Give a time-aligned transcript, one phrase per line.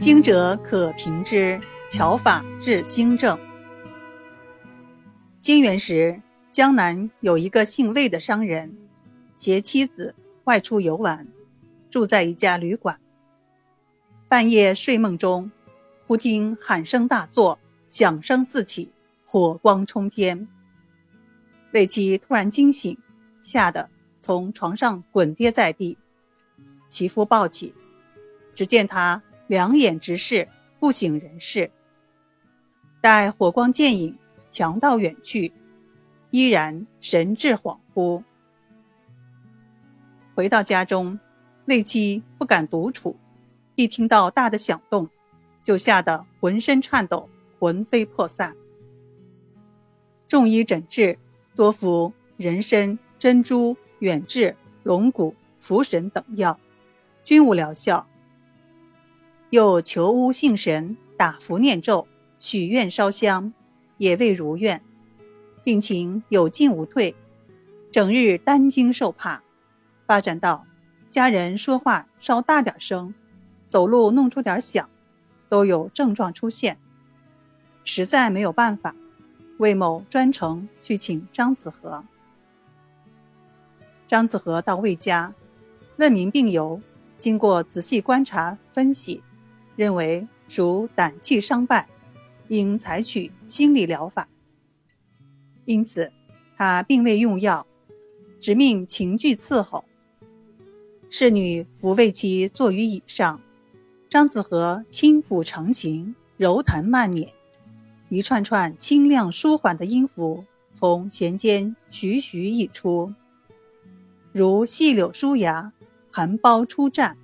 [0.00, 3.38] 精者可平之，巧法治精正。
[5.42, 8.78] 金元时，江南有一个姓魏的商人，
[9.36, 11.28] 携妻子外出游玩，
[11.90, 12.98] 住在一家旅馆。
[14.26, 15.52] 半夜睡梦中，
[16.06, 17.58] 忽听喊声大作，
[17.90, 18.90] 响声四起，
[19.26, 20.48] 火光冲天。
[21.74, 22.96] 魏妻突然惊醒，
[23.42, 25.98] 吓得从床上滚跌在地。
[26.88, 27.74] 其夫抱起，
[28.54, 30.46] 只见他两眼直视，
[30.78, 31.72] 不省人事。
[33.00, 34.16] 待火光渐隐，
[34.48, 35.52] 强盗远去，
[36.30, 38.22] 依然神志恍惚。
[40.36, 41.18] 回到家中，
[41.64, 43.16] 魏妻不敢独处。
[43.74, 45.10] 一听到大的响动，
[45.64, 48.56] 就吓得浑身颤抖，魂飞魄散。
[50.28, 51.18] 众医诊治，
[51.56, 56.56] 多服人参、珍珠、远志、龙骨、茯神等药，
[57.24, 58.06] 均无疗效。
[59.50, 62.06] 又求巫信神，打符念咒，
[62.38, 63.52] 许愿烧香，
[63.98, 64.80] 也未如愿，
[65.64, 67.16] 病情有进无退，
[67.90, 69.42] 整日担惊受怕，
[70.06, 70.64] 发展到
[71.10, 73.12] 家人说话稍大点声。
[73.66, 74.88] 走路弄出点响，
[75.48, 76.76] 都有症状出现，
[77.84, 78.96] 实在没有办法，
[79.58, 82.04] 魏某专程去请张子和。
[84.08, 85.34] 张子和到魏家，
[85.98, 86.82] 问明病由，
[87.16, 89.22] 经过仔细观察分析，
[89.80, 91.88] 认为属胆气伤败，
[92.48, 94.28] 应采取心理疗法。
[95.64, 96.12] 因此，
[96.54, 97.66] 他并未用药，
[98.38, 99.86] 只命秦具伺候。
[101.08, 103.40] 侍女扶魏妻坐于椅上。
[104.10, 107.32] 张子和轻抚长琴，柔弹慢捻，
[108.10, 113.14] 一串串清亮舒缓的音符从弦间徐徐溢出，
[114.30, 115.72] 如细柳疏芽，
[116.12, 117.14] 含苞初绽，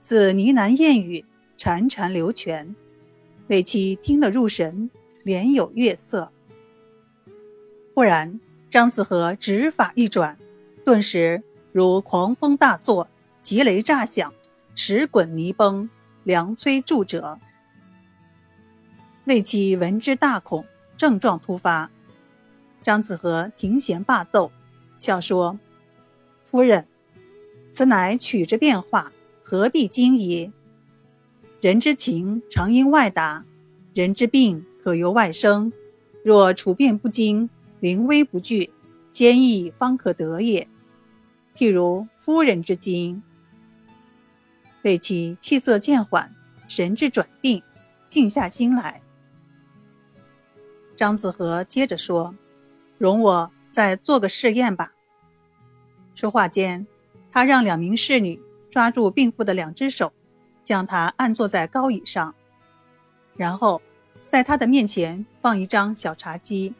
[0.00, 1.26] 似呢喃燕语，
[1.62, 2.74] 潺潺流泉。
[3.46, 4.90] 魏妻听得入神，
[5.22, 6.32] 脸有月色。
[7.94, 10.36] 忽然，张子和指法一转，
[10.84, 11.40] 顿时
[11.70, 13.08] 如狂风大作，
[13.40, 14.34] 急雷炸响，
[14.74, 15.88] 石滚泥崩。
[16.24, 17.38] 梁摧柱折，
[19.26, 20.64] 魏妻闻之大恐，
[20.96, 21.90] 症状突发。
[22.80, 24.50] 张子和停弦罢奏，
[24.98, 25.58] 笑说
[26.44, 26.88] ：“夫人，
[27.72, 29.12] 此乃曲之变化，
[29.42, 30.52] 何必惊疑？
[31.62, 33.44] 人之情常因外达，
[33.94, 35.72] 人之病可由外生。
[36.24, 38.72] 若处变不惊，临危不惧，
[39.12, 40.66] 坚毅方可得也。
[41.56, 43.22] 譬如夫人之惊。”
[44.82, 46.34] 魏其气色渐缓，
[46.66, 47.62] 神志转定，
[48.08, 49.00] 静下心来。
[50.96, 52.34] 张子和接着说
[52.98, 54.94] ：“容我再做个试验吧。”
[56.16, 56.88] 说话间，
[57.30, 60.12] 他让两名侍女抓住病妇的两只手，
[60.64, 62.34] 将他按坐在高椅上，
[63.36, 63.80] 然后
[64.28, 66.74] 在他的面前放一张小茶几。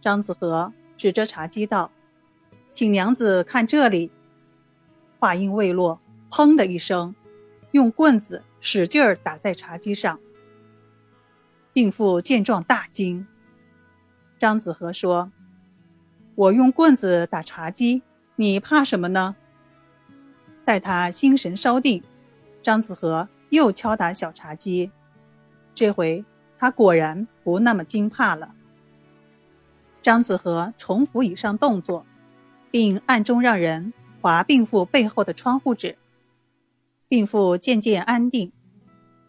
[0.00, 1.90] 张子和指着茶几道
[2.72, 4.12] ：“请娘子看这里。”
[5.18, 6.00] 话音未落。
[6.28, 7.14] 砰的一声，
[7.70, 10.20] 用棍子使劲儿打在茶几上。
[11.72, 13.26] 病妇见状大惊。
[14.38, 15.32] 张子和说
[16.34, 18.02] ：“我用棍子打茶几，
[18.34, 19.36] 你怕什么呢？”
[20.66, 22.02] 待他心神稍定，
[22.66, 24.90] 张子和又敲打小茶几。
[25.72, 26.24] 这回
[26.58, 28.56] 他果然不那么惊怕了。
[30.02, 32.04] 张子和重复以上动作，
[32.72, 35.96] 并暗中让人划病妇背后的窗户纸。
[37.06, 38.52] 病妇渐渐安定，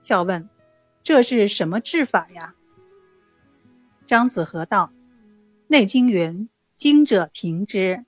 [0.02, 0.50] 笑问
[1.04, 2.56] ：“这是什么治法呀？”
[4.08, 4.92] 张子和道
[5.68, 8.04] ：“《内经》云：‘惊者平之，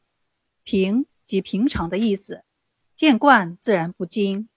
[0.64, 2.44] 平即平常的意思，
[2.96, 4.49] 见惯自然不惊。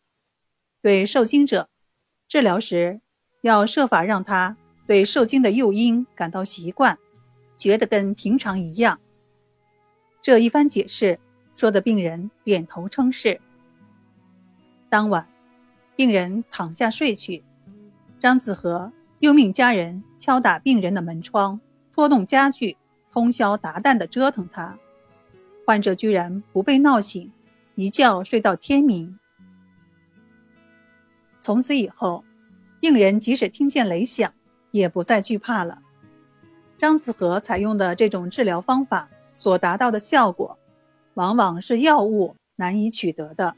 [0.82, 1.70] 对受惊者，
[2.26, 3.00] 治疗时
[3.42, 6.98] 要设法让他对受惊的诱因感到习惯，
[7.56, 8.98] 觉得跟平常一样。’
[10.20, 11.20] 这一番解释，
[11.54, 13.40] 说的病人点头称是。”
[14.90, 15.28] 当晚，
[15.94, 17.44] 病人躺下睡去。
[18.18, 21.60] 张子和又命家人敲打病人的门窗，
[21.92, 22.76] 拖动家具，
[23.12, 24.76] 通宵达旦地折腾他。
[25.64, 27.32] 患者居然不被闹醒，
[27.76, 29.16] 一觉睡到天明。
[31.42, 32.24] 从此以后
[32.80, 34.32] 病人即使听见雷响
[34.70, 35.80] 也不再惧怕了。
[36.78, 40.58] 张子和采用的这种治疗方法所达到的效果
[41.14, 43.56] 往往是药物难以取得的。